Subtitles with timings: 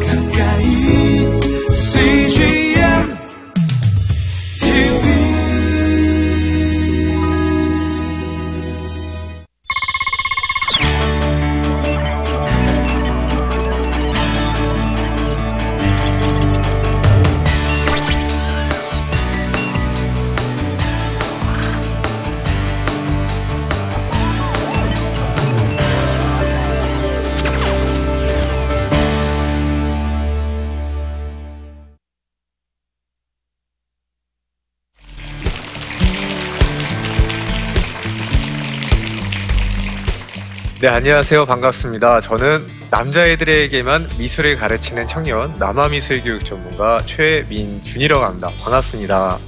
[0.00, 0.21] 가까
[40.94, 41.46] 안녕하세요.
[41.46, 42.20] 반갑습니다.
[42.20, 48.50] 저는 남자애들에게만 미술을 가르치는 청년, 남아미술 교육 전문가 최민준이라고 합니다.
[48.62, 49.38] 반갑습니다.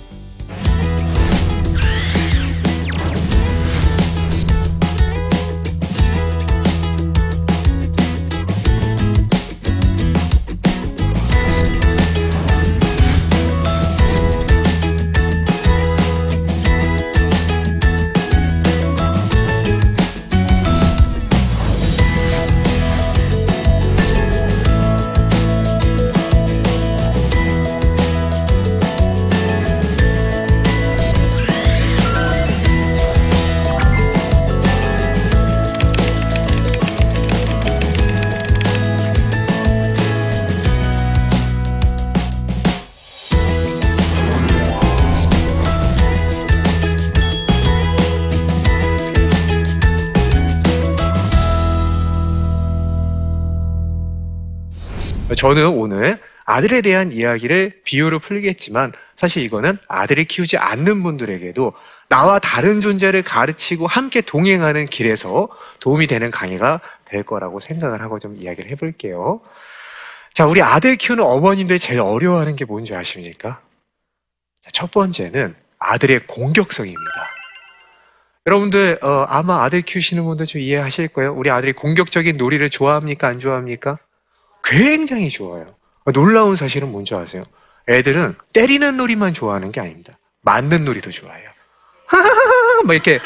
[55.44, 61.74] 저는 오늘 아들에 대한 이야기를 비유로 풀겠지만 사실 이거는 아들을 키우지 않는 분들에게도
[62.08, 65.48] 나와 다른 존재를 가르치고 함께 동행하는 길에서
[65.80, 69.42] 도움이 되는 강의가 될 거라고 생각을 하고 좀 이야기를 해볼게요.
[70.32, 73.60] 자, 우리 아들 키우는 어머님들 제일 어려워하는 게 뭔지 아십니까?
[74.62, 77.30] 자, 첫 번째는 아들의 공격성입니다.
[78.46, 81.34] 여러분들 어, 아마 아들 키우시는 분들 좀 이해하실 거예요.
[81.34, 83.28] 우리 아들이 공격적인 놀이를 좋아합니까?
[83.28, 83.98] 안 좋아합니까?
[84.64, 85.74] 굉장히 좋아요.
[86.12, 87.44] 놀라운 사실은 뭔지 아세요?
[87.88, 90.18] 애들은 때리는 놀이만 좋아하는 게 아닙니다.
[90.42, 91.50] 맞는 놀이도 좋아해요.
[92.84, 93.20] 막 이렇게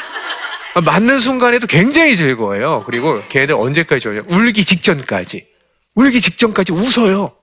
[0.83, 2.83] 맞는 순간에도 굉장히 즐거워요.
[2.85, 4.21] 그리고 걔네들 언제까지 좋아요?
[4.31, 5.47] 울기 직전까지.
[5.95, 7.35] 울기 직전까지 웃어요.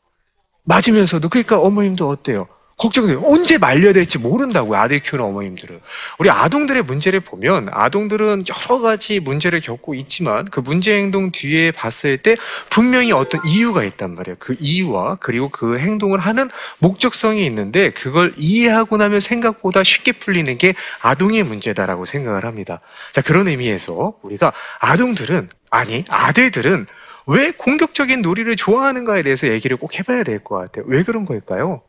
[0.64, 1.28] 맞으면서도.
[1.28, 2.48] 그러니까 어머님도 어때요?
[2.76, 3.22] 걱정돼요.
[3.24, 4.78] 언제 말려야 될지 모른다고요.
[4.78, 5.80] 아들 키우는 어머님들은.
[6.18, 12.18] 우리 아동들의 문제를 보면 아동들은 여러 가지 문제를 겪고 있지만 그 문제 행동 뒤에 봤을
[12.18, 12.34] 때
[12.68, 14.36] 분명히 어떤 이유가 있단 말이에요.
[14.38, 20.74] 그 이유와 그리고 그 행동을 하는 목적성이 있는데 그걸 이해하고 나면 생각보다 쉽게 풀리는 게
[21.00, 22.80] 아동의 문제다라고 생각을 합니다.
[23.12, 26.86] 자, 그런 의미에서 우리가 아동들은 아니, 아들들은
[27.26, 30.84] 왜 공격적인 놀이를 좋아하는가에 대해서 얘기를 꼭 해봐야 될 것 같아요.
[30.88, 31.80] 왜 그런 걸까요?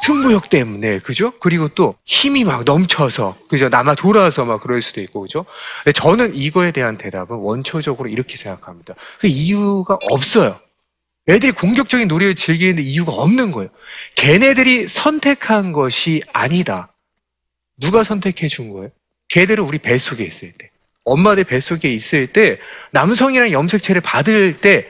[0.00, 1.32] 승부욕 때문에, 그죠?
[1.38, 3.68] 그리고 또 힘이 막 넘쳐서, 그죠?
[3.68, 5.44] 남아 돌아서 막 그럴 수도 있고, 그죠?
[5.84, 8.94] 근데 저는 이거에 대한 대답은 원초적으로 이렇게 생각합니다.
[9.20, 10.58] 그 이유가 없어요.
[11.28, 13.70] 애들이 공격적인 놀이를 즐기는데 이유가 없는 거예요.
[14.16, 16.92] 걔네들이 선택한 것이 아니다.
[17.78, 18.90] 누가 선택해 준 거예요?
[19.28, 20.70] 걔들은 우리 뱃속에 있을 때.
[21.04, 22.58] 엄마들 뱃속에 있을 때,
[22.92, 24.86] 남성이랑 염색체를 받을 때,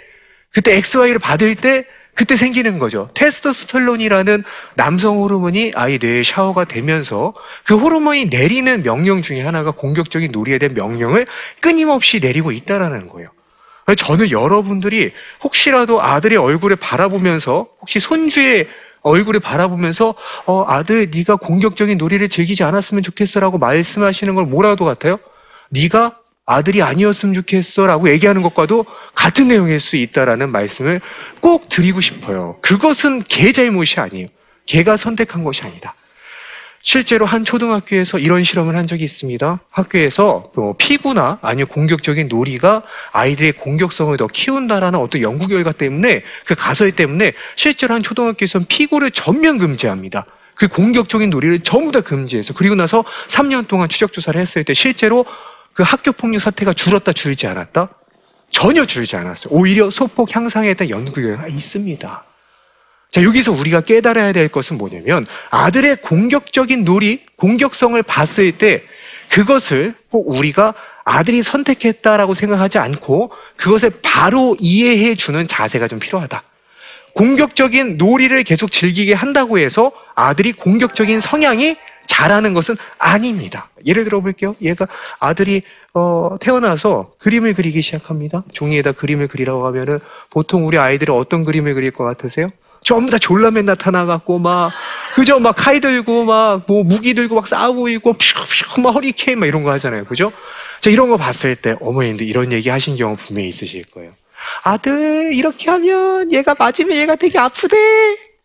[0.50, 1.84] 그때 XY를 받을 때,
[2.14, 3.08] 그때 생기는 거죠.
[3.14, 7.32] 테스토스테론이라는 남성 호르몬이 아이 뇌에 샤워가 되면서
[7.64, 11.26] 그 호르몬이 내리는 명령 중에 하나가 공격적인 놀이에 대한 명령을
[11.60, 13.28] 끊임없이 내리고 있다라는 거예요.
[13.96, 15.12] 저는 여러분들이
[15.42, 18.68] 혹시라도 아들의 얼굴을 바라보면서 혹시 손주의
[19.00, 20.14] 얼굴을 바라보면서
[20.46, 25.18] 어, 아들 네가 공격적인 놀이를 즐기지 않았으면 좋겠어라고 말씀하시는 걸 뭐라도 같아요?
[25.70, 31.00] 네가 아들이 아니었으면 좋겠어 라고 얘기하는 것과도 같은 내용일 수 있다라는 말씀을
[31.40, 32.58] 꼭 드리고 싶어요.
[32.62, 34.28] 그것은 개 잘못이 아니에요.
[34.66, 35.94] 개가 선택한 것이 아니다.
[36.84, 39.60] 실제로 한 초등학교에서 이런 실험을 한 적이 있습니다.
[39.70, 42.82] 학교에서 뭐 피구나 아니면 공격적인 놀이가
[43.12, 49.12] 아이들의 공격성을 더 키운다라는 어떤 연구 결과 때문에 그 가설 때문에 실제로 한 초등학교에서는 피구를
[49.12, 50.26] 전면 금지합니다.
[50.56, 55.24] 그 공격적인 놀이를 전부 다 금지해서 그리고 나서 3년 동안 추적 조사를 했을 때 실제로
[55.72, 57.88] 그 학교 폭력 사태가 줄었다 줄지 않았다?
[58.50, 59.54] 전혀 줄지 않았어요.
[59.54, 62.24] 오히려 소폭 향상에 대한 연구 결과가 있습니다.
[63.10, 68.84] 자, 여기서 우리가 깨달아야 될 것은 뭐냐면 아들의 공격적인 놀이, 공격성을 봤을 때
[69.30, 70.74] 그것을 꼭 우리가
[71.04, 76.42] 아들이 선택했다라고 생각하지 않고 그것을 바로 이해해 주는 자세가 좀 필요하다.
[77.14, 81.76] 공격적인 놀이를 계속 즐기게 한다고 해서 아들이 공격적인 성향이
[82.16, 83.70] 잘하는 것은 아닙니다.
[83.86, 84.54] 예를 들어 볼게요.
[84.60, 84.86] 얘가
[85.18, 85.62] 아들이
[85.94, 88.44] 어, 태어나서 그림을 그리기 시작합니다.
[88.52, 89.98] 종이에다 그림을 그리라고 하면은
[90.30, 92.48] 보통 우리 아이들은 어떤 그림을 그릴 것 같으세요?
[92.84, 94.72] 전부 다 졸라맨 나타나갖고 막
[95.14, 99.46] 그죠 막 칼 들고 막 뭐 무기 들고 막 싸우고 있고 퓨퓨 막 허리케인 막
[99.46, 100.32] 이런 거 하잖아요 그죠
[100.80, 104.10] 자 이런 거 봤을 때 어머님도 이런 얘기 하신 경우 분명히 있으실 거예요
[104.64, 107.76] 아들 이렇게 하면 얘가 맞으면 얘가 되게 아프대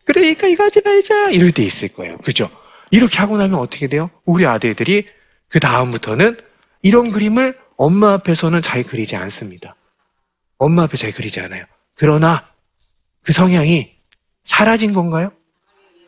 [0.04, 2.48] 그러니까 이거 하지 말자 이럴 때 있을 거예요 그죠
[2.90, 5.06] 이렇게 하고 나면 어떻게 돼요 우리 아들들이
[5.48, 6.38] 그 다음부터는
[6.82, 9.76] 이런 그림을 엄마 앞에서는 잘 그리지 않습니다
[10.58, 11.64] 엄마 앞에 잘 그리지 않아요
[11.94, 12.48] 그러나
[13.22, 13.98] 그 성향이
[14.44, 15.30] 사라진 건가요?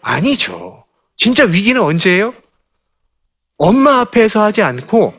[0.00, 0.85] 아니죠.
[1.17, 2.32] 진짜 위기는 언제예요?
[3.59, 5.12] 엄마 앞에서 하지 않고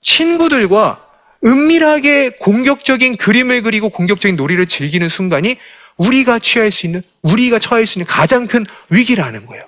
[0.00, 1.04] 친구들과
[1.44, 5.56] 은밀하게 공격적인 그림을 그리고 공격적인 놀이를 즐기는 순간이
[5.96, 9.64] 우리가 취할 수 있는, 우리가 처할 수 있는 가장 큰 위기라는 거예요.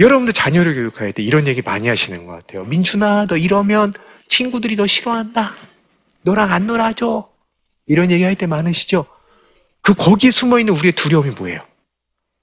[0.00, 2.64] 여러분들 자녀를 교육할 때 이런 얘기 많이 하시는 것 같아요.
[2.64, 3.92] 민준아, 너 이러면
[4.28, 5.54] 친구들이 너 싫어한다.
[6.22, 7.26] 너랑 안 놀아줘.
[7.86, 9.06] 이런 얘기 할 때 많으시죠?
[9.82, 11.60] 그 거기에 숨어 있는 우리의 두려움이 뭐예요?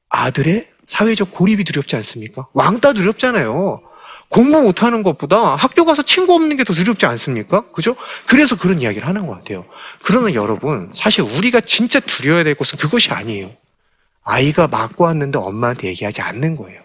[0.10, 2.48] 아들의 사회적 고립이 두렵지 않습니까?
[2.54, 3.82] 왕따 두렵잖아요.
[4.30, 7.66] 공부 못하는 것보다 학교 가서 친구 없는 게 더 두렵지 않습니까?
[7.72, 7.96] 그죠?
[8.28, 9.66] 그래서 그런 이야기를 하는 것 같아요.
[10.04, 13.52] 그러나 여러분, 사실 우리가 진짜 두려워야 될 것은 그것이 아니에요.
[14.24, 16.82] 아이가 맞고 왔는데 엄마한테 얘기하지 않는 거예요.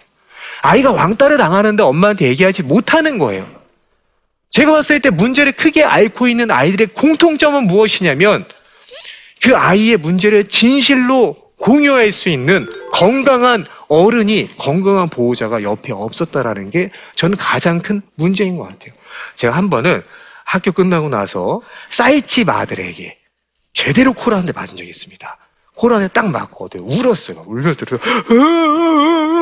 [0.62, 3.48] 아이가 왕따를 당하는데 엄마한테 얘기하지 못하는 거예요.
[4.50, 8.46] 제가 봤을 때 문제를 크게 앓고 있는 아이들의 공통점은 무엇이냐면
[9.42, 17.36] 그 아이의 문제를 진실로 공유할 수 있는 건강한 어른이 건강한 보호자가 옆에 없었다라는 게 저는
[17.36, 18.92] 가장 큰 문제인 것 같아요.
[19.34, 20.02] 제가 한 번은
[20.44, 21.60] 학교 끝나고 나서
[21.90, 23.18] 사이집 아들에게
[23.72, 25.36] 제대로 코라한테 맞은 적이 있습니다.
[25.74, 27.44] 코란에 딱 맞고 울었어요.
[27.46, 27.84] 울면서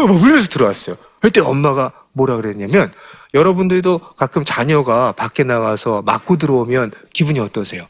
[0.07, 0.97] 막 울면서 들어왔어요.
[1.21, 2.93] 그때 엄마가 뭐라 그랬냐면
[3.33, 7.87] 여러분들도 가끔 자녀가 밖에 나가서 맞고 들어오면 기분이 어떠세요?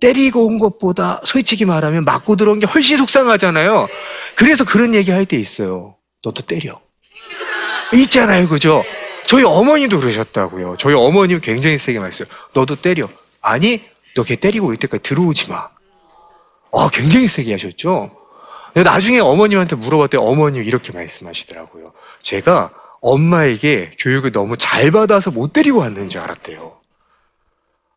[0.00, 3.88] 때리고 온 것보다 솔직히 말하면 맞고 들어온 게 훨씬 속상하잖아요.
[4.36, 5.96] 그래서 그런 얘기 할 때 있어요.
[6.24, 6.80] 너도 때려.
[7.92, 8.48] 있잖아요.
[8.48, 8.84] 그죠?
[9.26, 10.76] 저희 어머니도 그러셨다고요.
[10.78, 12.28] 저희 어머님 굉장히 세게 말했어요.
[12.54, 13.08] 너도 때려.
[13.40, 13.82] 아니,
[14.14, 15.68] 너 걔 때리고 올 때까지 들어오지 마.
[16.72, 18.10] 아, 굉장히 세게 하셨죠?
[18.82, 21.92] 나중에 어머님한테 물어봤더니 어머님 이렇게 말씀하시더라고요.
[22.22, 22.70] 제가
[23.00, 26.76] 엄마에게 교육을 너무 잘 받아서 못 때리고 왔는 줄 알았대요.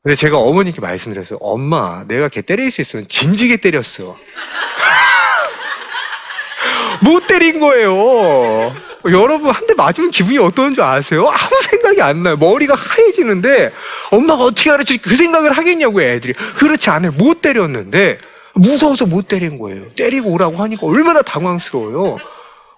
[0.04, 1.38] 근데 제가 어머니께 말씀드렸어요.
[1.42, 4.18] 엄마, 내가 걔 때릴 수 있으면 진지게 때렸어.
[7.04, 8.76] 못 때린 거예요.
[9.06, 11.28] 여러분, 한 대 맞으면 기분이 어떠한 줄 아세요?
[11.28, 12.36] 아무 생각이 안 나요.
[12.38, 13.74] 머리가 하얘지는데,
[14.12, 16.34] 엄마가 어떻게 가르쳐 그 생각을 하겠냐고, 애들이.
[16.34, 17.12] 그렇지 않아요.
[17.12, 18.20] 못 때렸는데,
[18.56, 19.90] 무서워서 못 때린 거예요.
[19.96, 22.18] 때리고 오라고 하니까 얼마나 당황스러워요.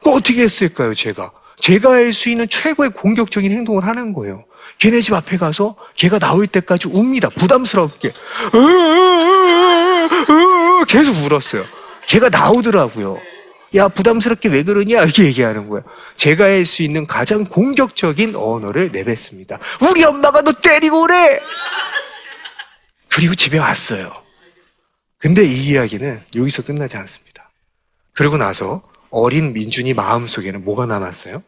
[0.03, 1.31] 그 어떻게 했을까요, 제가?
[1.59, 4.43] 제가 할 수 있는 최고의 공격적인 행동을 하는 거예요.
[4.79, 7.29] 걔네 집 앞에 가서 걔가 나올 때까지 웁니다.
[7.29, 8.13] 부담스럽게.
[10.87, 11.65] 계속 울었어요.
[12.07, 13.17] 걔가 나오더라고요.
[13.75, 15.01] 야, 부담스럽게 왜 그러냐?
[15.03, 15.83] 이렇게 얘기하는 거예요.
[16.15, 19.57] 제가 할 수 있는 가장 공격적인 언어를 내뱉습니다.
[19.89, 21.39] 우리 엄마가 너 때리고 오래!
[23.09, 24.11] 그리고 집에 왔어요.
[25.23, 27.49] 근데 이 이야기는 여기서 끝나지 않습니다.
[28.11, 31.41] 그러고 나서 어린 민준이 마음속에는 뭐가 남았어요?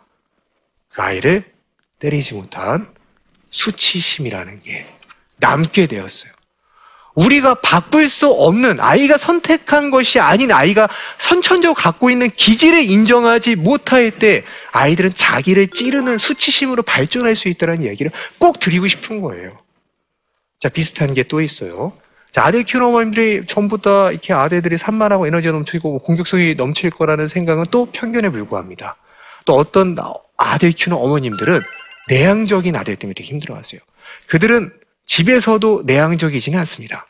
[0.93, 1.51] 그 아이를
[1.99, 2.87] 때리지 못한
[3.49, 4.87] 수치심이라는 게
[5.41, 6.31] 남게 되었어요.
[7.15, 14.09] 우리가 바꿀 수 없는 아이가 선택한 것이 아닌 아이가 선천적으로 갖고 있는 기질을 인정하지 못할
[14.11, 18.09] 때 아이들은 자기를 찌르는 수치심으로 발전할 수 있다는 얘기를
[18.39, 19.59] 꼭 드리고 싶은 거예요.
[20.59, 21.91] 자, 비슷한 게 또 있어요.
[22.35, 27.63] 자, 아들 키우는 어머님들이 전부 다 이렇게 아들들이 산만하고 에너지가 넘치고 공격성이 넘칠 거라는 생각은
[27.71, 28.97] 또 편견에 불과합니다.
[29.45, 29.95] 또 어떤
[30.35, 31.61] 아들 키우는 어머님들은
[32.09, 33.79] 내향적인 아들 때문에 되게 힘들어하세요.
[34.27, 34.73] 그들은
[35.05, 37.07] 집에서도 내향적이지는 않습니다.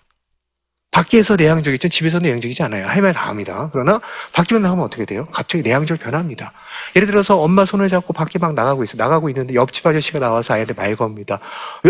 [0.95, 1.89] 밖에서 내향적이죠.
[1.89, 2.87] 집에서 내향적이지 않아요.
[2.87, 3.69] 할 말 다 합니다.
[3.73, 3.99] 그러나
[4.31, 5.27] 밖에만 나가면 어떻게 돼요?
[5.29, 6.53] 갑자기 내향적으로 변합니다.
[6.95, 8.95] 예를 들어서 엄마 손을 잡고 밖에 막 나가고 있어.
[8.95, 11.39] 나가고 있는데 옆집 아저씨가 나와서 아이한테 말 겁니다.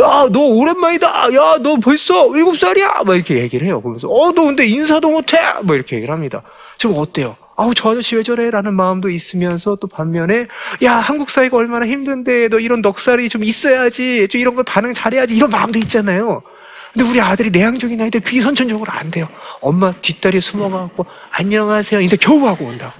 [0.01, 1.33] 야, 너 오랜만이다.
[1.35, 3.03] 야, 너 벌써 일곱 살이야.
[3.05, 3.79] 막 이렇게 얘기를 해요.
[3.79, 5.37] 그러면서 어, 너 근데 인사도 못해.
[5.61, 6.41] 뭐 이렇게 얘기를 합니다.
[6.77, 7.35] 지금 어때요?
[7.57, 8.49] 아우 저 아저씨 왜 저래?
[8.49, 10.47] 라는 마음도 있으면서 또 반면에
[10.83, 15.35] 야 한국 사회가 얼마나 힘든데 너 이런 넉살이 좀 있어야지 좀 이런 걸 반응 잘해야지
[15.37, 16.41] 이런 마음도 있잖아요
[16.95, 19.27] 근데 우리 아들이 내향적인 아이들 그게 선천적으로 안 돼요.
[19.59, 21.99] 엄마 뒷다리에 숨어가고 안녕하세요.
[21.99, 22.93] 인사 겨우 하고 온다고.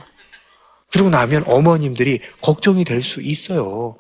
[0.91, 3.95] 그러고 나면 어머님들이 걱정이 될 수 있어요.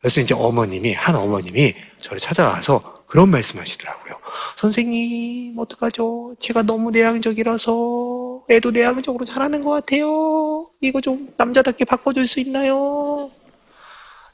[0.00, 4.14] 그래서 이제 어머님이 한 어머님이 저를 찾아와서 그런 말씀 하시더라고요
[4.56, 6.34] 선생님 어떡하죠?
[6.38, 10.68] 제가 너무 내향적이라서 애도 내향적으로 잘하는 것 같아요.
[10.80, 13.30] 이거 좀 남자답게 바꿔줄 수 있나요?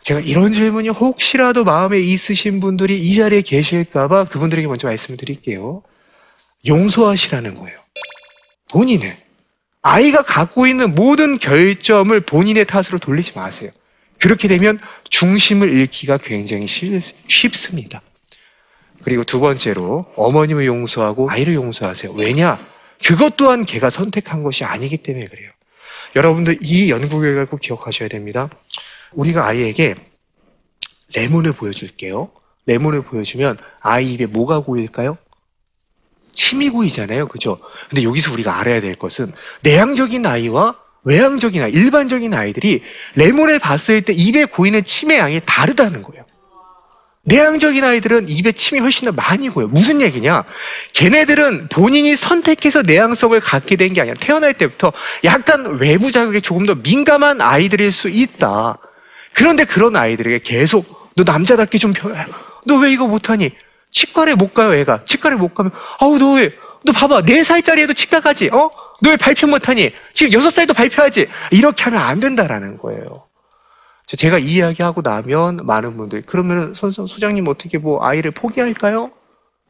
[0.06, 5.82] 제가 이런 질문이 혹시라도 마음에 있으신 분들이 이 자리에 계실까봐 그분들에게 먼저 말씀을 드릴게요.
[6.64, 7.76] 용서하시라는 거예요.
[8.70, 9.16] 본인을.
[9.82, 13.72] 아이가 갖고 있는 모든 결점을 본인의 탓으로 돌리지 마세요.
[14.20, 14.78] 그렇게 되면
[15.10, 18.00] 중심을 잃기가 굉장히 쉽습니다.
[19.02, 22.12] 그리고 두 번째로 어머님을 용서하고 아이를 용서하세요.
[22.12, 22.64] 왜냐?
[23.04, 25.50] 그것 또한 걔가 선택한 것이 아니기 때문에 그래요.
[26.14, 28.48] 여러분들 이 연구 결과를 꼭 기억하셔야 됩니다.
[29.12, 29.94] 우리가 아이에게
[31.14, 32.30] 레몬을 보여줄게요.
[32.66, 35.18] 레몬을 보여주면 아이 입에 뭐가 고일까요?
[36.32, 37.28] 침이 고이잖아요.
[37.28, 37.58] 그죠?
[37.88, 39.32] 근데 여기서 우리가 알아야 될 것은
[39.62, 42.82] 내향적인 아이와 외향적인 아이, 일반적인 아이들이
[43.14, 46.24] 레몬을 봤을 때 입에 고이는 침의 양이 다르다는 거예요.
[47.22, 49.66] 내향적인 아이들은 입에 침이 훨씬 더 많이 고요.
[49.68, 50.44] 무슨 얘기냐?
[50.92, 54.92] 걔네들은 본인이 선택해서 내향성을 갖게 된 게 아니라 태어날 때부터
[55.24, 58.78] 약간 외부 자극에 조금 더 민감한 아이들일 수 있다.
[59.36, 62.10] 그런데 그런 아이들에게 계속 너 남자답게 좀 펴.
[62.64, 63.50] 너왜 이거 못하니?
[63.90, 65.04] 치과를 못 가요, 애가.
[65.04, 66.52] 치과를 못 가면 아우 너 왜?
[66.84, 67.22] 너 봐봐.
[67.22, 68.48] 네 살짜리에도 치과 가지.
[68.48, 68.70] 어?
[69.02, 69.92] 너 왜 발표 못하니?
[70.14, 71.28] 지금 여섯 살도 발표하지.
[71.50, 73.24] 이렇게 하면 안 된다라는 거예요.
[74.06, 79.10] 제가 이 이야기하고 나면 많은 분들이 그러면 선생 소장님 어떻게 뭐 아이를 포기할까요?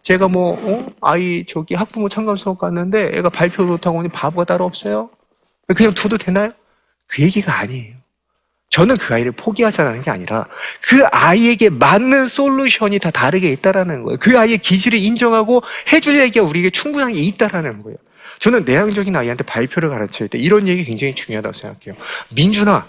[0.02, 0.86] 제가 뭐 어?
[1.00, 5.10] 아이 저기 학부모 참관 수업 갔는데 애가 발표 못하고 오니 바보가 따로 없어요?
[5.74, 6.50] 그냥 둬도 되나요?
[7.08, 7.96] 그 얘기가 아니에요.
[8.70, 10.46] 저는 그 아이를 포기하자는 게 아니라
[10.82, 14.18] 그 아이에게 맞는 솔루션이 다 다르게 있다라는 거예요.
[14.20, 17.96] 그 아이의 기질을 인정하고 해줄 얘기가 우리에게 충분하게 있다라는 거예요.
[18.40, 21.96] 저는 내향적인 아이한테 발표를 가르칠 때 이런 얘기 굉장히 중요하다고 생각해요.
[22.30, 22.86] 민준아,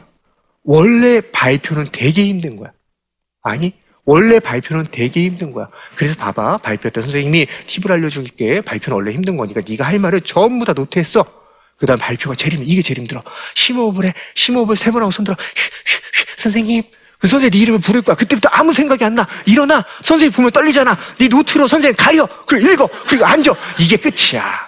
[0.63, 2.71] 원래 발표는 되게 힘든 거야.
[3.41, 5.69] 아니, 원래 발표는 되게 힘든 거야.
[5.95, 6.57] 그래서 봐봐.
[6.57, 8.61] 발표 때 선생님이 팁을 알려줄게.
[8.61, 11.25] 발표는 원래 힘든 거니까 네가 할 말을 전부 다 노트했어.
[11.77, 12.67] 그 다음 발표가 제일 힘들어.
[12.71, 13.21] 이게 제일 힘들어.
[13.55, 14.13] 심호흡을 해.
[14.35, 15.35] 심호흡을 세 번 하고 손 들어.
[16.37, 16.83] 선생님.
[17.19, 18.15] 그 선생님 네 이름을 부를 거야.
[18.15, 19.27] 그때부터 아무 생각이 안 나.
[19.45, 19.83] 일어나.
[20.03, 20.97] 선생님 보면 떨리잖아.
[21.17, 22.27] 네 노트로 선생님 가려.
[22.45, 22.89] 그리고 읽어.
[23.07, 23.53] 그리고 앉아.
[23.79, 24.67] 이게 끝이야.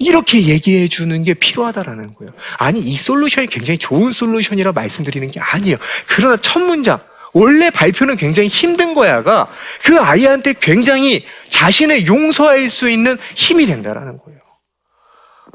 [0.00, 2.32] 이렇게 얘기해 주는 게 필요하다라는 거예요.
[2.58, 5.76] 아니, 이 솔루션이 굉장히 좋은 솔루션이라 말씀드리는 게 아니에요.
[6.06, 7.00] 그러나 첫 문장,
[7.32, 9.48] 원래 발표는 굉장히 힘든 거야가
[9.82, 14.38] 그 아이한테 굉장히 자신을 용서할 수 있는 힘이 된다라는 거예요.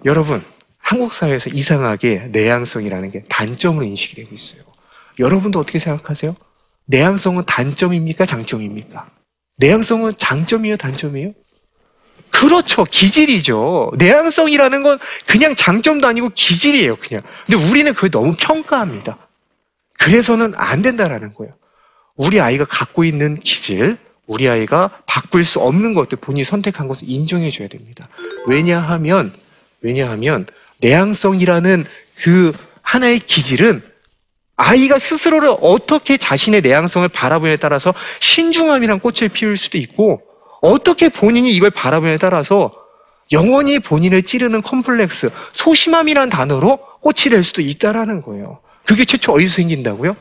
[0.03, 0.43] 여러분,
[0.83, 4.61] 한국 사회에서 이상하게 내향성이라는 게 단점으로 인식이 되고 있어요.
[5.17, 6.35] 여러분도 어떻게 생각하세요?
[6.85, 8.25] 내향성은 단점입니까?
[8.25, 9.09] 장점입니까?
[9.57, 10.75] 내향성은 장점이에요?
[10.75, 11.31] 단점이에요?
[12.29, 12.83] 그렇죠.
[12.83, 13.93] 기질이죠.
[13.97, 16.97] 내향성이라는 건 그냥 장점도 아니고 기질이에요.
[16.97, 17.23] 그냥.
[17.45, 19.17] 근데 우리는 그걸 너무 평가합니다.
[19.97, 21.53] 그래서는 안 된다라는 거예요.
[22.17, 23.97] 우리 아이가 갖고 있는 기질,
[24.27, 28.09] 우리 아이가 바꿀 수 없는 것들 본인이 선택한 것을 인정해 줘야 됩니다.
[28.47, 29.33] 왜냐하면,
[29.81, 30.45] 왜냐하면,
[30.83, 31.85] 내향성이라는
[32.17, 33.81] 그 하나의 기질은
[34.55, 40.21] 아이가 스스로를 어떻게 자신의 내향성을 바라보냐에 따라서 신중함이란 꽃을 피울 수도 있고
[40.61, 42.71] 어떻게 본인이 이걸 바라보냐에 따라서
[43.31, 48.59] 영원히 본인을 찌르는 컴플렉스, 소심함이란 단어로 꽃이 될 수도 있다라는 거예요.
[48.85, 50.15] 그게 최초 어디서 생긴다고요?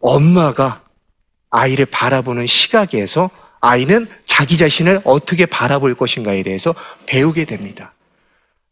[0.00, 0.82] 엄마가
[1.50, 6.74] 아이를 바라보는 시각에서 아이는 자기 자신을 어떻게 바라볼 것인가에 대해서
[7.06, 7.92] 배우게 됩니다.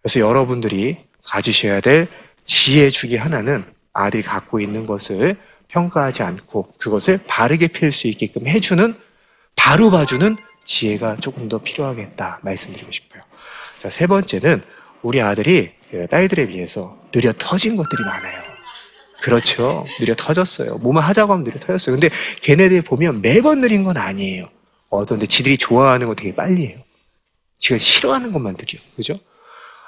[0.00, 2.08] 그래서 여러분들이 가지셔야 될
[2.44, 5.36] 지혜 중의 하나는 아들이 갖고 있는 것을
[5.68, 8.94] 평가하지 않고 그것을 바르게 필 수 있게끔 해주는
[9.56, 13.22] 바로 봐주는 지혜가 조금 더 필요하겠다 말씀드리고 싶어요.
[13.78, 14.62] 자, 세 번째는
[15.02, 18.42] 우리 아들이 그 딸들에 비해서 느려 터진 것들이 많아요.
[19.20, 19.86] 그렇죠.
[19.98, 20.78] 느려 터졌어요.
[20.78, 21.96] 뭐만 하자고 하면 느려 터졌어요.
[21.98, 22.10] 근데
[22.42, 24.48] 걔네들 보면 매번 느린 건 아니에요.
[24.88, 26.78] 어떤데 지들이 좋아하는 거 되게 빨리 해요.
[27.58, 28.78] 지가 싫어하는 것만 느려.
[28.94, 29.18] 그죠?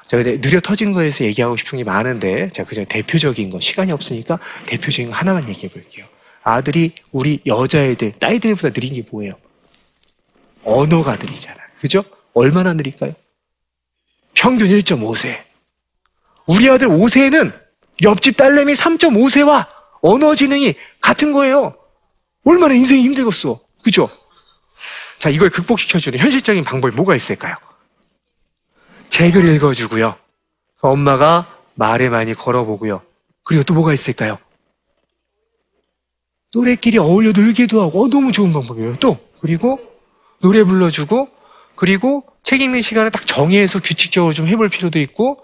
[0.09, 5.11] 제가 느려 터진 거에서 얘기하고 싶은 게 많은데, 제가 그냥 대표적인 거, 시간이 없으니까 대표적인
[5.11, 6.07] 거 하나만 얘기해 볼게요.
[6.43, 9.35] 아들이 우리 여자애들, 딸들보다 느린 게 뭐예요?
[10.65, 11.57] 언어가 느리잖아.
[11.81, 12.05] 그죠?
[12.33, 13.13] 얼마나 느릴까요?
[14.35, 15.43] 평균 1.5세.
[16.47, 17.53] 우리 아들 5세는
[18.03, 19.67] 옆집 딸내미 3.5세와
[20.01, 21.77] 언어 지능이 같은 거예요.
[22.45, 23.61] 얼마나 인생이 힘들겠어.
[23.83, 24.09] 그죠?
[25.19, 27.57] 자, 이걸 극복시켜주는 현실적인 방법이 뭐가 있을까요?
[29.09, 30.17] 책을 읽어주고요.
[30.81, 33.03] 엄마가 말에 많이 걸어보고요.
[33.45, 34.39] 그리고 또 뭐가 있을까요?
[36.55, 38.97] 노래끼리 어울려 놀기도 하고, 어, 너무 좋은 방법이에요.
[38.97, 39.79] 또, 그리고
[40.41, 41.29] 노래 불러주고
[41.75, 45.39] 그리고 책 읽는 시간을 딱 정해서 규칙적으로 좀 해볼 필요도 있고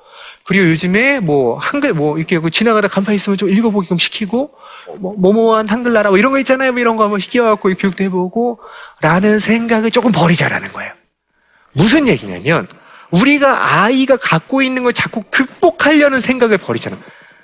[0.44, 4.52] 그리고 요즘에 뭐 한글 뭐 이렇게 지나가다 간판 있으면 좀 읽어보게끔 시키고
[4.98, 8.60] 뭐 뭐뭐한 한글나라 뭐 이런 거 있잖아요 뭐 이런 거 한번 시켜갖고 교육도 해보고
[9.00, 10.92] 라는 생각을 조금 버리자라는 거예요.
[11.72, 12.68] 무슨 얘기냐면
[13.20, 16.96] 우리가 아이가 갖고 있는 걸 자꾸 극복하려는 생각을 버리잖아.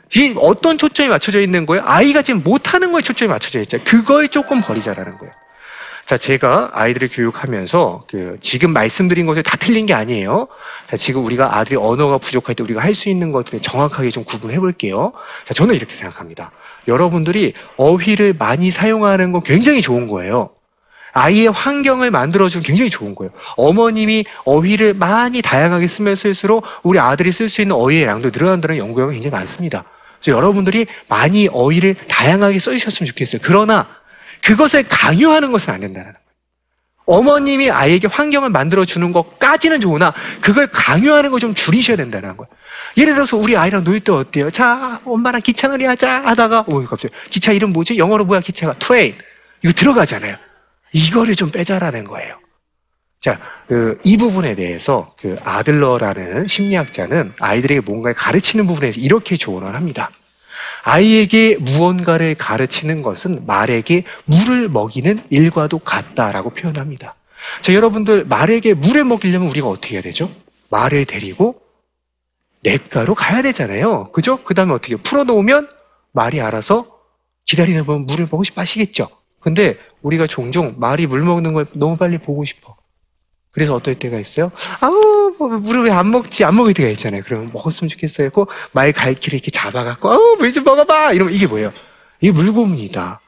[0.08, 1.82] 지금 어떤 초점이 맞춰져 있는 거예요?
[1.86, 3.78] 아이가 지금 못하는 거에 초점이 맞춰져 있죠.
[3.84, 5.32] 그거에 조금 버리자라는 거예요.
[6.04, 10.48] 자, 제가 아이들을 교육하면서 그 지금 말씀드린 것이 다 틀린 게 아니에요.
[10.86, 14.58] 자, 지금 우리가 아들이 언어가 부족할 때 우리가 할 수 있는 것들을 정확하게 좀 구분해
[14.58, 15.12] 볼게요.
[15.46, 16.50] 자, 저는 이렇게 생각합니다.
[16.88, 20.50] 여러분들이 어휘를 많이 사용하는 건 굉장히 좋은 거예요.
[21.12, 23.32] 아이의 환경을 만들어주면 굉장히 좋은 거예요.
[23.56, 29.10] 어머님이 어휘를 많이 다양하게 쓰면 쓸수록 우리 아들이 쓸 수 있는 어휘의 양도 늘어난다는 연구가
[29.10, 29.84] 굉장히 많습니다.
[30.20, 33.40] 그래서 여러분들이 많이 어휘를 다양하게 써주셨으면 좋겠어요.
[33.44, 33.88] 그러나
[34.42, 36.20] 그것을 강요하는 것은 안 된다는 거예요.
[37.06, 42.46] 어머님이 아이에게 환경을 만들어주는 것까지는 좋으나 그걸 강요하는 걸 좀 줄이셔야 된다는 거예요.
[42.96, 44.50] 예를 들어서 우리 아이랑 놀 때 어때요?
[44.50, 47.98] 자, 엄마랑 기차 놀이 하자 하다가, 오, 갑자기 기차 이름 뭐지?
[47.98, 48.74] 영어로 뭐야, 기차가?
[48.78, 49.16] train.
[49.64, 50.36] 이거 들어가잖아요.
[50.92, 52.38] 이거를 좀 빼자라는 거예요.
[53.20, 60.10] 자, 그, 이 부분에 대해서 그 아들러라는 심리학자는 아이들에게 뭔가를 가르치는 부분에서 이렇게 조언을 합니다.
[60.82, 67.14] 아이에게 무언가를 가르치는 것은 말에게 물을 먹이는 일과도 같다라고 표현합니다.
[67.60, 70.30] 자, 여러분들 말에게 물을 먹이려면 우리가 어떻게 해야 되죠?
[70.70, 71.60] 말을 데리고
[72.62, 74.10] 냇가로 가야 되잖아요.
[74.12, 74.38] 그죠?
[74.38, 75.68] 그 다음에 어떻게 풀어놓으면
[76.12, 77.00] 말이 알아서
[77.44, 79.08] 기다리다 보면 물을 먹고 싶어 하시겠죠.
[79.40, 82.76] 근데 우리가 종종 말이 물 먹는 걸 너무 빨리 보고 싶어.
[83.52, 84.52] 그래서 어떨 때가 있어요?
[84.80, 86.44] 아우, 뭐 물을 왜 안 먹지?
[86.44, 87.22] 안 먹을 때가 있잖아요.
[87.24, 88.30] 그러면 먹었으면 좋겠어요.
[88.72, 91.12] 말 갈기를 이렇게 잡아갖고, 아우, 물 좀 먹어봐!
[91.14, 91.72] 이러면 이게 뭐예요?
[92.20, 93.20] 이게 물고문이다.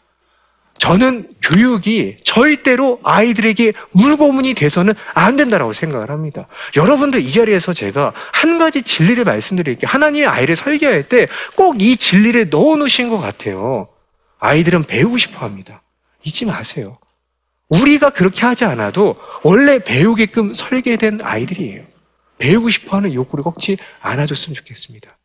[0.79, 6.49] 저는 교육이 절대로 아이들에게 물고문이 돼서는 안 된다라고 생각을 합니다.
[6.77, 9.89] 여러분들 이 자리에서 제가 한 가지 진리를 말씀드릴게요.
[9.89, 11.27] 하나님의 아이를 설계할 때
[11.57, 13.89] 꼭 이 진리를 넣어 놓으신 것 같아요.
[14.41, 15.83] 아이들은 배우고 싶어 합니다.
[16.25, 16.99] 잊지 마세요.
[17.69, 21.85] 우리가 그렇게 하지 않아도 원래 배우게끔 설계된 아이들이에요.
[22.39, 25.17] 배우고 싶어 하는 욕구를 꺾지 않아줬으면 좋겠습니다.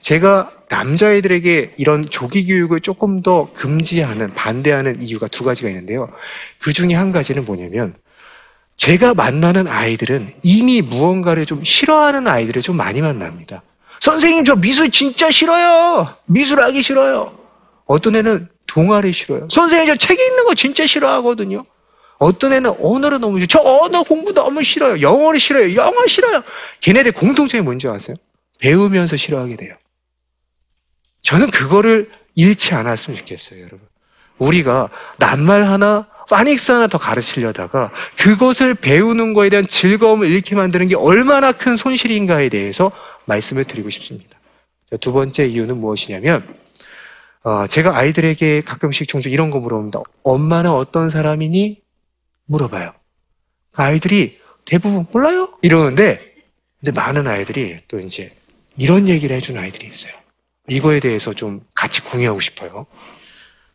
[0.00, 6.10] 제가 남자애들에게 이런 조기 교육을 조금 더 금지하는, 반대하는 이유가 두 가지가 있는데요.
[6.58, 7.94] 그 중에 한 가지는 뭐냐면,
[8.76, 13.62] 제가 만나는 아이들은 이미 무언가를 좀 싫어하는 아이들을 좀 많이 만납니다.
[14.00, 16.14] 선생님, 저 미술 진짜 싫어요!
[16.26, 17.36] 미술하기 싫어요!
[17.86, 19.48] 어떤 애는 동아리 싫어요.
[19.50, 21.64] 선생님, 저 책에 있는 거 진짜 싫어하거든요.
[22.18, 23.46] 어떤 애는 언어를 너무 싫어요.
[23.46, 25.00] 저 언어 공부 너무 싫어요.
[25.00, 25.74] 영어를 싫어요.
[25.74, 26.42] 영어 싫어요.
[26.80, 28.16] 걔네들 공통점이 뭔지 아세요?
[28.58, 29.74] 배우면서 싫어하게 돼요.
[31.22, 33.80] 저는 그거를 잃지 않았으면 좋겠어요, 여러분.
[34.38, 40.94] 우리가 낱말 하나, 파닉스 하나 더 가르치려다가 그것을 배우는 거에 대한 즐거움을 잃게 만드는 게
[40.94, 42.92] 얼마나 큰 손실인가에 대해서
[43.24, 44.38] 말씀을 드리고 싶습니다.
[45.00, 46.46] 두 번째 이유는 무엇이냐면,
[47.48, 50.00] 어, 제가 아이들에게 가끔씩 종종 이런 거 물어봅니다.
[50.22, 51.80] 엄마는 어떤 사람이니?
[52.46, 52.92] 물어봐요.
[53.72, 55.56] 그 아이들이 대부분 몰라요?
[55.62, 56.20] 이러는데,
[56.80, 58.34] 근데 많은 아이들이 또 이제
[58.76, 60.12] 이런 얘기를 해준 아이들이 있어요.
[60.68, 62.86] 이거에 대해서 좀 같이 공유하고 싶어요.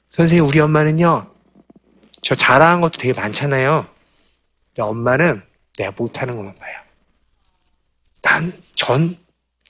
[0.10, 1.32] 선생님, 우리 엄마는요,
[2.22, 3.88] 저 자랑한 것도 되게 많잖아요.
[4.78, 5.42] 엄마는
[5.78, 6.76] 내가 못하는 것만 봐요.
[8.22, 9.24] 난 전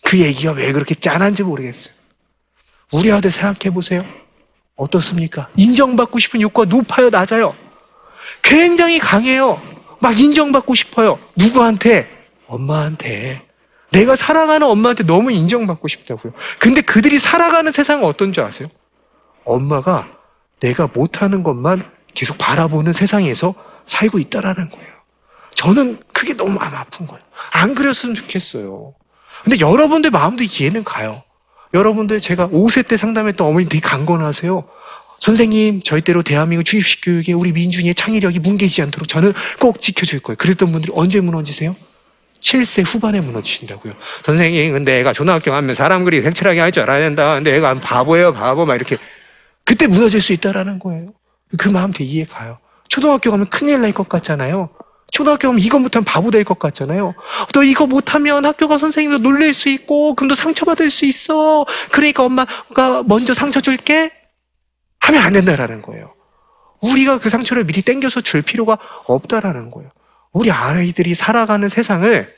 [0.04, 1.96] 그 얘기가 왜 그렇게 짠한지 모르겠어요.
[2.92, 4.06] 우리 아들 생각해 보세요.
[4.76, 5.50] 어떻습니까?
[5.56, 7.56] 인정받고 싶은 욕구가 높아요, 낮아요?
[8.42, 9.62] 굉장히 강해요.
[10.00, 11.20] 막 인정받고 싶어요.
[11.36, 12.10] 누구한테?
[12.48, 13.46] 엄마한테.
[13.92, 16.34] 내가 사랑하는 엄마한테 너무 인정받고 싶다고요.
[16.60, 18.68] 근데 그들이 살아가는 세상은 어떤지 아세요?
[19.46, 20.08] 엄마가
[20.60, 23.54] 내가 못하는 것만 계속 바라보는 세상에서
[23.86, 24.94] 살고 있다라는 거예요.
[25.56, 27.24] 저는 그게 너무 마음 아픈 거예요.
[27.52, 28.96] 안 그랬으면 좋겠어요.
[29.44, 31.24] 근데 여러분들 마음도 이해는 가요.
[31.74, 34.64] 여러분들 제가 5세 때 상담했던 어머님 되게 강건하세요.
[35.20, 40.36] 선생님, 절대로 대한민국 주입식 교육에 우리 민중의 창의력이 뭉개지지 않도록 저는 꼭 지켜줄 거예요.
[40.38, 41.76] 그랬던 분들이 언제 무너지세요?
[42.42, 43.94] 7세 후반에 무너지신다고요.
[44.24, 47.36] 선생님, 근데 애가 초등학교 가면 사람 그리 색칠하게 할 줄 알아야 된다.
[47.36, 48.66] 근데 애가 바보예요, 바보.
[48.66, 48.98] 막 이렇게.
[49.64, 51.14] 그때 무너질 수 있다라는 거예요.
[51.58, 52.58] 그 마음 되게 이해 가요.
[52.90, 54.70] 초등학교 가면 큰일 날 것 같잖아요.
[55.14, 57.14] 초등학교 가면 이거 못하면 바보 될 것 같잖아요.
[57.54, 61.66] 너 이거 못하면 학교 가 선생님도 놀릴 수 있고, 그럼 너 상처받을 수 있어.
[61.92, 64.12] 그러니까 엄마가 먼저 상처 줄게?
[65.02, 66.14] 하면 안 된다라는 거예요.
[66.82, 69.92] 우리가 그 상처를 미리 땡겨서 줄 필요가 없다라는 거예요.
[70.32, 72.36] 우리 아이들이 살아가는 세상을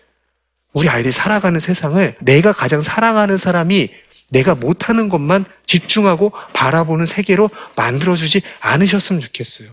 [0.74, 3.90] 우리 아이들이 살아가는 세상을 내가 가장 사랑하는 사람이
[4.30, 9.70] 내가 못하는 것만 집중하고 바라보는 세계로 만들어주지 않으셨으면 좋겠어요.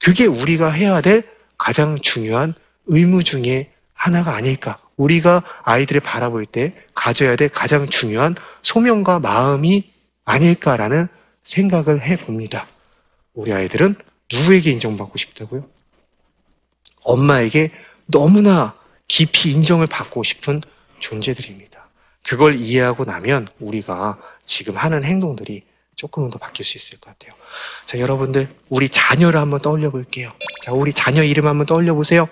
[0.00, 1.24] 그게 우리가 해야 될
[1.58, 2.54] 가장 중요한
[2.86, 4.78] 의무 중에 하나가 아닐까.
[4.96, 9.90] 우리가 아이들을 바라볼 때 가져야 될 가장 중요한 소명과 마음이
[10.24, 11.08] 아닐까라는
[11.44, 12.66] 생각을 해 봅니다.
[13.34, 13.96] 우리 아이들은
[14.32, 15.66] 누구에게 인정받고 싶다고요?
[17.04, 17.70] 엄마에게
[18.06, 18.74] 너무나
[19.08, 20.62] 깊이 인정을 받고 싶은
[20.98, 21.86] 존재들입니다.
[22.24, 25.62] 그걸 이해하고 나면 우리가 지금 하는 행동들이
[25.96, 27.34] 조금은 더 바뀔 수 있을 것 같아요.
[27.86, 30.32] 자, 여러분들, 우리 자녀를 한번 떠올려 볼게요.
[30.62, 32.28] 자, 우리 자녀 이름 한번 떠올려 보세요.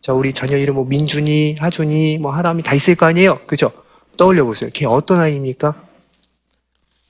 [0.00, 3.44] 자, 우리 자녀 이름 뭐 민준이, 하준이, 뭐 하람이 다 있을 거 아니에요?
[3.46, 3.72] 그죠?
[4.16, 4.70] 떠올려 보세요.
[4.72, 5.74] 걔 어떤 아이입니까?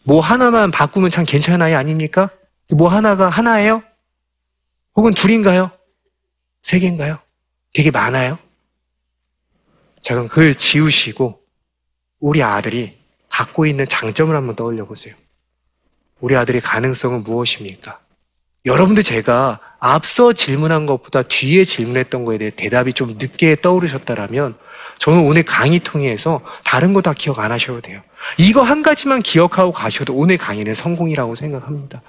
[0.04, 2.30] 뭐 하나만 바꾸면 참 괜찮은 아이 아닙니까?
[2.70, 3.82] 뭐 하나가 하나예요?
[4.96, 5.70] 혹은 둘인가요?
[6.62, 7.18] 세 개인가요?
[7.74, 8.38] 되게 많아요?
[10.00, 11.40] 자, 그럼 그걸 지우시고
[12.20, 15.14] 우리 아들이 갖고 있는 장점을 한번 떠올려 보세요.
[16.20, 17.98] 우리 아들의 가능성은 무엇입니까?
[18.66, 24.54] 여러분들 제가 앞서 질문한 것보다 뒤에 질문했던 거에 대해 대답이 좀 늦게 떠오르셨다라면
[24.98, 28.02] 저는 오늘 강의 통해서 다른 거 다 기억 안 하셔도 돼요.
[28.36, 32.02] 이거 한 가지만 기억하고 가셔도 오늘 강의는 성공이라고 생각합니다.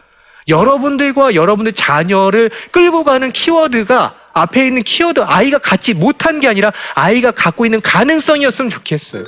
[0.49, 7.31] 여러분들과 여러분들 자녀를 끌고 가는 키워드가 앞에 있는 키워드 아이가 갖지 못한 게 아니라 아이가
[7.31, 9.23] 갖고 있는 가능성이었으면 좋겠어요.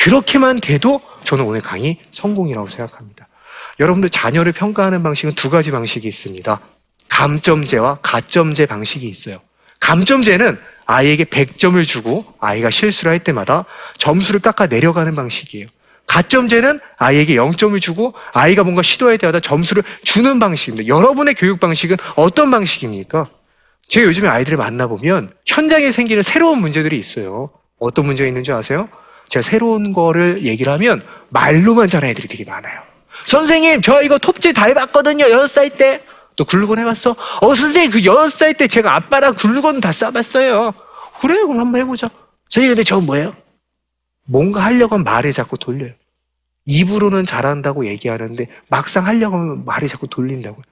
[0.00, 3.28] 그렇게만 돼도 저는 오늘 강의 성공이라고 생각합니다.
[3.80, 6.60] 여러분들 자녀를 평가하는 방식은 두 가지 방식이 있습니다.
[7.08, 9.38] 감점제와 가점제 방식이 있어요.
[9.80, 13.64] 감점제는 아이에게 100점을 주고 아이가 실수를 할 때마다
[13.98, 15.66] 점수를 깎아 내려가는 방식이에요.
[16.06, 20.86] 가점제는 아이에게 0점을 주고 아이가 뭔가 시도할 때마다 점수를 주는 방식입니다.
[20.86, 23.28] 여러분의 교육 방식은 어떤 방식입니까?
[23.88, 27.50] 제가 요즘에 아이들을 만나보면 현장에 생기는 새로운 문제들이 있어요.
[27.78, 28.88] 어떤 문제가 있는지 아세요?
[29.28, 32.93] 제가 새로운 거를 얘기를 하면 말로만 잘하는 애들이 되게 많아요.
[33.26, 35.28] 선생님, 저 이거 톱질 다 해봤거든요.
[35.30, 36.02] 여섯 살 때.
[36.36, 37.14] 또 글루건 해봤어?
[37.40, 40.74] 어, 선생님, 그 여섯 살 때 제가 아빠랑 글루건 다 써봤어요.
[41.20, 42.10] 그래, 그럼 한번 해보자.
[42.48, 43.36] 선생님, 근데 저 뭐예요?
[44.26, 45.92] 뭔가 하려고 하면 말에 자꾸 돌려요.
[46.66, 50.62] 입으로는 잘한다고 얘기하는데 막상 하려고 하면 말에 자꾸 돌린다고요.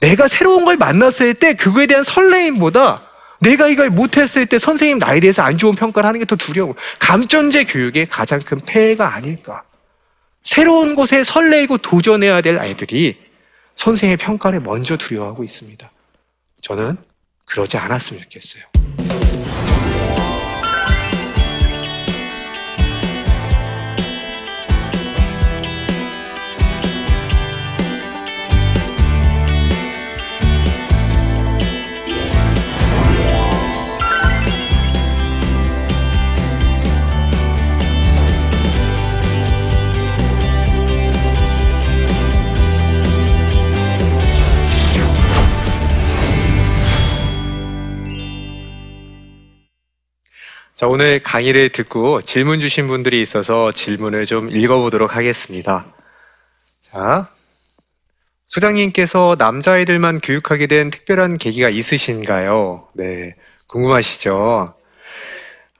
[0.00, 3.02] 내가 새로운 걸 만났을 때 그거에 대한 설레임보다
[3.40, 6.74] 내가 이걸 못했을 때 선생님 나에 대해서 안 좋은 평가를 하는 게 더 두려워.
[6.98, 9.62] 감전제 교육의 가장 큰 폐해가 아닐까.
[10.46, 13.18] 새로운 곳에 설레고 도전해야 될 아이들이
[13.74, 15.90] 선생의 평가를 먼저 두려워하고 있습니다.
[16.60, 16.96] 저는
[17.46, 18.62] 그러지 않았으면 좋겠어요.
[50.86, 55.84] 자, 오늘 강의를 듣고 질문 주신 분들이 있어서 질문을 좀 읽어보도록 하겠습니다.
[56.80, 57.28] 자,
[58.46, 62.86] 소장님께서 남자아이들만 교육하게 된 특별한 계기가 있으신가요?
[62.94, 63.34] 네,
[63.66, 64.74] 궁금하시죠?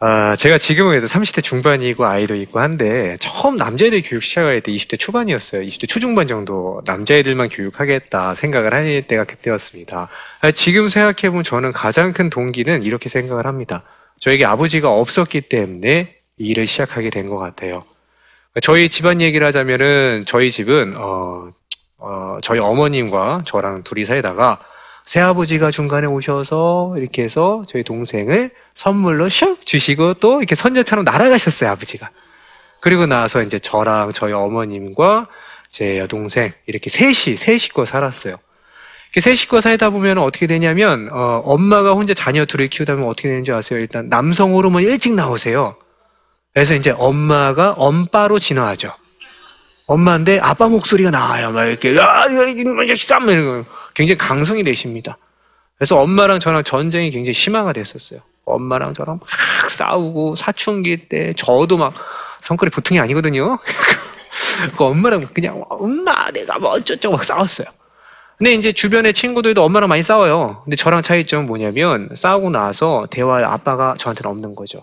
[0.00, 4.98] 아, 제가 지금은 그래도 30대 중반이고 아이도 있고 한데, 처음 남자애들 교육 시작할 때 20대
[4.98, 5.62] 초반이었어요.
[5.62, 10.08] 20대 초중반 정도 남자애들만 교육하겠다 생각을 할 때가 그때였습니다.
[10.40, 13.84] 아, 지금 생각해보면 저는 가장 큰 동기는 이렇게 생각을 합니다.
[14.20, 17.84] 저에게 아버지가 없었기 때문에 이 일을 시작하게 된 것 같아요.
[18.62, 21.50] 저희 집안 얘기를 하자면은 저희 집은 어,
[21.98, 24.60] 어, 저희 어머님과 저랑 둘이 살다가
[25.04, 32.10] 새아버지가 중간에 오셔서 이렇게 해서 저희 동생을 선물로 슉 주시고 또 이렇게 선녀처럼 날아가셨어요 아버지가.
[32.80, 35.28] 그리고 나서 이제 저랑 저희 어머님과
[35.70, 38.36] 제 여동생 이렇게 셋이 셋 식구 살았어요.
[39.20, 43.52] 세 식구가 살다 보면 어떻게 되냐면 어, 엄마가 혼자 자녀 둘을 키우다 보면 어떻게 되는지
[43.52, 43.78] 아세요?
[43.78, 45.76] 일단 남성 호르몬이 일찍 나오세요.
[46.52, 48.92] 그래서 이제 엄마가 엄빠로 진화하죠.
[49.86, 51.52] 엄마인데 아빠 목소리가 나와요.
[51.52, 52.24] 막 이렇게 야
[52.88, 55.16] 자식아 이런 거 굉장히 강성이 되십니다.
[55.78, 58.20] 그래서 엄마랑 저랑 전쟁이 굉장히 심화가 됐었어요.
[58.44, 61.94] 엄마랑 저랑 막 싸우고 사춘기 때 저도 막
[62.40, 63.58] 성깔이 보통이 아니거든요.
[64.76, 67.68] 그 엄마랑 그냥 엄마 내가 뭐 어쩌고 막 싸웠어요.
[68.38, 70.60] 근데 이제 주변의 친구들도 엄마랑 많이 싸워요.
[70.64, 74.82] 근데 저랑 차이점은 뭐냐면 싸우고 나서 대화할 아빠가 저한테는 없는 거죠.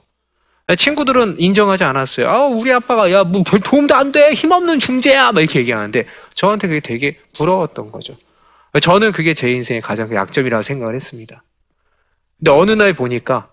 [0.78, 2.30] 친구들은 인정하지 않았어요.
[2.30, 4.32] 아, 우리 아빠가 야, 뭐 별 도움도 안 돼.
[4.34, 5.32] 힘없는 중재야.
[5.34, 8.16] 막 이렇게 얘기하는데 저한테 그게 되게 부러웠던 거죠.
[8.82, 11.44] 저는 그게 제 인생의 가장 큰 약점이라고 생각을 했습니다.
[12.40, 13.50] 근데 어느 날 보니까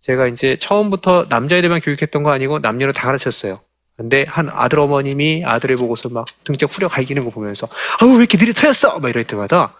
[0.00, 3.60] 제가 이제 처음부터 남자애들만 교육했던 거 아니고 남녀를 다 가르쳤어요.
[4.02, 7.68] 근데 한 아들 어머님이 아들을 보고서 막 등짝 후려 갈기는 거 보면서
[8.00, 8.98] 아우 왜 이렇게 느리 터졌어?
[8.98, 9.74] 막 이럴 때마다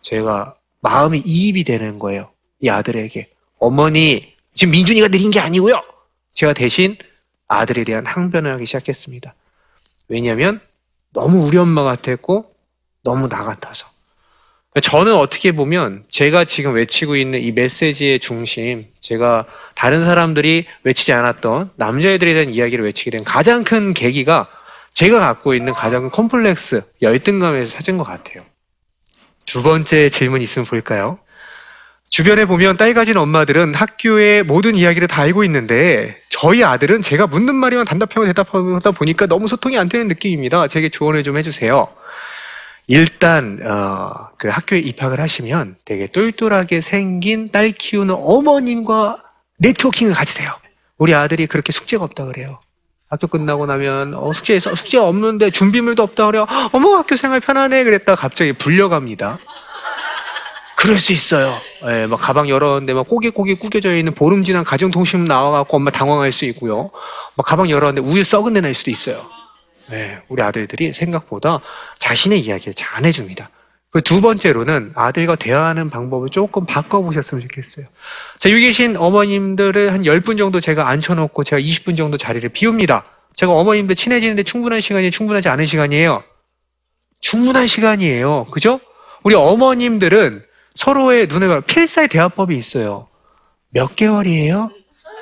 [0.00, 2.30] 제가 마음이 이입이 되는 거예요.
[2.60, 3.28] 이 아들에게
[3.60, 5.80] 어머니 지금 민준이가 느린 게 아니고요.
[6.32, 6.96] 제가 대신
[7.46, 9.32] 아들에 대한 항변을 하기 시작했습니다.
[10.08, 10.60] 왜냐하면
[11.14, 12.52] 너무 우리 엄마 같았고
[13.04, 13.86] 너무 나 같아서
[14.80, 21.70] 저는 어떻게 보면 제가 지금 외치고 있는 이 메시지의 중심, 제가 다른 사람들이 외치지 않았던
[21.76, 24.48] 남자애들에 대한 이야기를 외치게 된 가장 큰 계기가
[24.92, 28.44] 제가 갖고 있는 가장 큰 컴플렉스, 열등감에서 찾은 것 같아요.
[29.46, 31.18] 두 번째 질문 있으면 볼까요?
[32.10, 37.54] 주변에 보면 딸 가진 엄마들은 학교의 모든 이야기를 다 알고 있는데 저희 아들은 제가 묻는
[37.54, 40.68] 말이만 단답하고 대답하다 보니까 너무 소통이 안 되는 느낌입니다.
[40.68, 41.88] 제게 조언을 좀 해주세요.
[42.88, 49.18] 일단 어, 그 학교에 입학을 하시면 되게 똘똘하게 생긴 딸 키우는 어머님과
[49.58, 50.50] 네트워킹을 가지세요.
[50.96, 52.60] 우리 아들이 그렇게 숙제가 없다 그래요.
[53.10, 56.46] 학교 끝나고 나면 어, 숙제 숙제 없는데 준비물도 없다 그래요.
[56.72, 59.38] 어머 학교 생활 편하네 그랬다 가 갑자기 불려갑니다.
[60.76, 61.54] 그럴 수 있어요.
[61.88, 66.44] 예, 막 가방 열었는데 막 꼬깃꼬깃 구겨져 있는 보름 지난 가정통신 나와갖고 엄마 당황할 수
[66.46, 66.90] 있고요.
[67.36, 69.26] 막 가방 열었는데 우유 썩은 내 날 수도 있어요.
[69.92, 71.60] 예, 우리 아들들이 생각보다
[71.98, 73.50] 자신의 이야기를 잘 안 해줍니다.
[73.90, 77.86] 그 두 번째로는 아들과 대화하는 방법을 조금 바꿔보셨으면 좋겠어요.
[78.38, 83.04] 자, 여기 계신 어머님들을 한 10분 정도 제가 앉혀놓고 제가 20분 정도 자리를 비웁니다.
[83.34, 86.22] 제가 어머님들 친해지는데 충분한 시간이 충분하지 않은 시간이에요.
[87.20, 88.46] 충분한 시간이에요.
[88.50, 88.80] 그죠?
[89.22, 93.08] 우리 어머님들은 서로의 눈에 봐 필사의 대화법이 있어요.
[93.70, 94.70] 몇 개월이에요?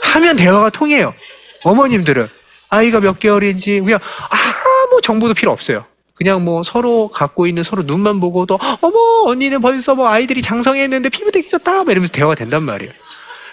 [0.03, 1.15] 하면 대화가 통해요.
[1.63, 2.29] 어머님들은
[2.77, 3.99] 아이가 몇 개월인지 그냥
[4.31, 5.85] 아무 정보도 필요 없어요.
[6.15, 8.99] 그냥 뭐 서로 갖고 있는 서로 눈만 보고도 어머
[9.31, 12.93] 언니는 벌써 뭐 아이들이 장성했는데 피부 되게 좋다 이러면서 대화가 된단 말이에요.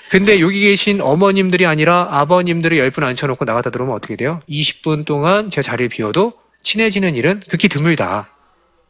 [0.10, 4.42] 근데 여기 계신 어머님들이 아니라 아버님들을 열 분 앉혀놓고 나갔다 들어오면 어떻게 돼요?
[4.48, 8.30] 20분 동안 제 자리를 비워도 친해지는 일은 극히 드물다.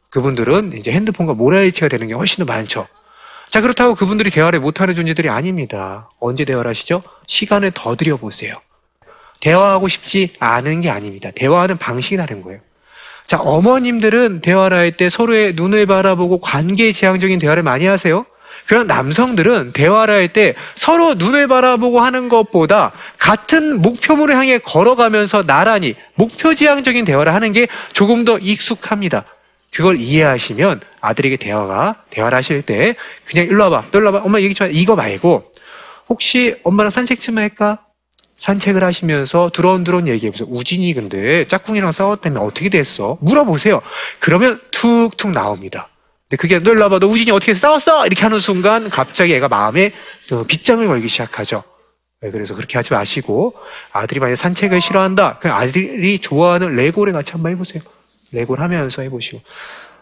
[0.10, 2.88] 그분들은 이제 핸드폰과 모라일치가 되는 게 훨씬 더 많죠.
[3.50, 6.10] 자, 그렇다고 그분들이 대화를 못하는 존재들이 아닙니다.
[6.20, 7.02] 언제 대화를 하시죠?
[7.26, 8.56] 시간을 더 들여보세요.
[9.48, 11.30] 대화하고 싶지 않은 게 아닙니다.
[11.36, 12.60] 대화하는 방식이 다른 거예요.
[13.28, 18.26] 자, 어머님들은 대화를 할 때 서로의 눈을 바라보고 관계 지향적인 대화를 많이 하세요.
[18.68, 25.96] 그런 남성들은 대화를 할 때 서로 눈을 바라보고 하는 것보다 같은 목표물을 향해 걸어가면서 나란히
[26.16, 29.26] 목표 지향적인 대화를 하는 게 조금 더 익숙합니다.
[29.74, 34.54] 그걸 이해하시면 아들에게 대화가 대화를 하실 때 그냥 일로 와봐, 너 일로 와봐, 엄마 얘기
[34.54, 35.52] 좀 이거 말고
[36.08, 37.80] 혹시 엄마랑 산책 좀 할까?
[38.48, 40.48] 산책을 하시면서 두런두런 얘기해보세요.
[40.52, 43.18] 우진이 근데 짝꿍이랑 싸웠다면 어떻게 됐어?
[43.22, 43.82] 물어보세요.
[44.20, 45.88] 그러면 툭툭 나옵니다.
[46.30, 48.06] 근데 그게 와봐, 너 우진이 어떻게 싸웠어?
[48.06, 49.92] 이렇게 하는 순간 갑자기 애가 마음에
[50.28, 51.64] 그 빗장을 걸기 시작하죠.
[52.22, 53.54] 네, 그래서 그렇게 하지 마시고
[53.94, 55.40] 아들이 만약 산책을 싫어한다.
[55.40, 57.82] 그럼 아들이 좋아하는 레고를 같이 한번 해보세요.
[58.34, 59.40] 레고를 하면서 해보시고.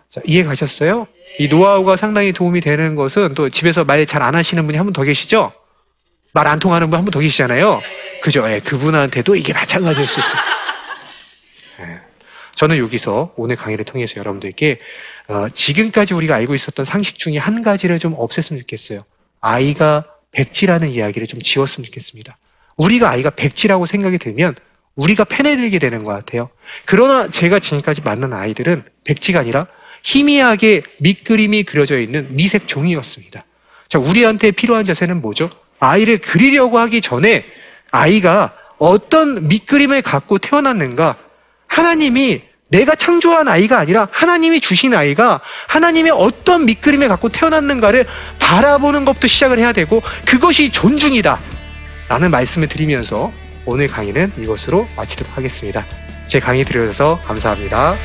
[0.10, 1.06] 자, 이해 가셨어요?
[1.38, 4.94] 이 노하우가 상당히 도움이 되는 것은 또 집에서 말 잘 안 하시는 분이 한 분
[4.94, 5.54] 더 계시죠?
[6.34, 7.82] 말 안 통하는 분 한 분 더 계시잖아요?
[8.22, 8.50] 그죠?
[8.50, 10.42] 예, 그분한테도 이게 마찬가지일 수 있어요.
[11.82, 12.00] 예.
[12.56, 14.80] 저는 여기서 오늘 강의를 통해서 여러분들께
[15.28, 19.04] 어, 지금까지 우리가 알고 있었던 상식 중에 한 가지를 좀 없앴으면 좋겠어요.
[19.40, 22.38] 아이가 백지라는 이야기를 좀 지웠으면 좋겠습니다.
[22.78, 24.56] 우리가 아이가 백지라고 생각이 들면
[24.96, 26.50] 우리가 편해들게 되는 것 같아요.
[26.86, 29.68] 그러나 제가 지금까지 만난 아이들은 백지가 아니라
[30.04, 33.46] 희미하게 밑그림이 그려져 있는 미색 종이였습니다.
[33.88, 35.50] 자, 우리한테 필요한 자세는 뭐죠?
[35.82, 37.44] 아이를 그리려고 하기 전에
[37.92, 41.18] 아이가 어떤 밑그림을 갖고 태어났는가?
[41.68, 48.06] 하나님이 내가 창조한 아이가 아니라 하나님이 주신 아이가 하나님의 어떤 밑그림을 갖고 태어났는가를
[48.40, 51.40] 바라보는 것부터 시작을 해야 되고 그것이 존중이다.
[52.08, 53.32] 라는 말씀을 드리면서
[53.66, 55.86] 오늘 강의는 이것으로 마치도록 하겠습니다.
[56.28, 57.96] 제 강의 들어주셔서 감사합니다.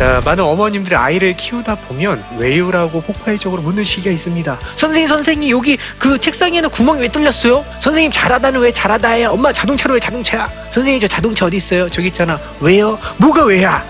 [0.00, 4.58] 자, 많은 어머님들이 아이를 키우다 보면 왜요라고 폭발적으로 묻는 시기가 있습니다.
[4.74, 7.62] 선생님, 선생님 여기 그 책상에는 구멍이 왜 뚫렸어요?
[7.80, 9.28] 선생님 잘하다는 왜 잘하다예요?
[9.28, 10.48] 엄마 자동차로 왜 자동차야?
[10.70, 11.86] 선생님 저 자동차 어디 있어요?
[11.90, 12.40] 저기 있잖아.
[12.60, 12.98] 왜요?
[13.18, 13.84] 뭐가 왜야?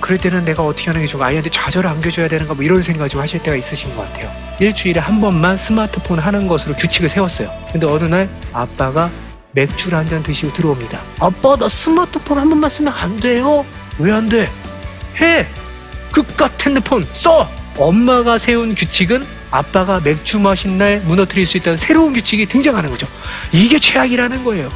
[0.00, 1.26] 그럴 때는 내가 어떻게 하는 게 좋아?
[1.26, 2.54] 아이한테 좌절을 안겨줘야 되는가?
[2.54, 4.30] 뭐 이런 생각 좀 하실 때가 있으신 것 같아요.
[4.60, 7.50] 일주일에 한 번만 스마트폰 하는 것으로 규칙을 세웠어요.
[7.72, 9.10] 근데 어느 날 아빠가
[9.50, 11.00] 맥주를 한 잔 드시고 들어옵니다.
[11.18, 13.64] 아빠 나 스마트폰 한 번만 쓰면 안 돼요?
[13.98, 14.48] 왜 안 돼?
[15.20, 15.46] 해!
[16.12, 17.50] 그깟 핸드폰 써!
[17.76, 23.06] 엄마가 세운 규칙은 아빠가 맥주 마신 날 무너뜨릴 수 있다는 새로운 규칙이 등장하는 거죠.
[23.52, 24.70] 이게 최악이라는 거예요.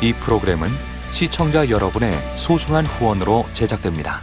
[0.00, 0.70] 이 프로그램은
[1.10, 4.22] 시청자 여러분의 소중한 후원으로 제작됩니다.